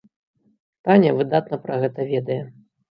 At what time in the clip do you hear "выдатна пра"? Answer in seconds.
1.21-1.75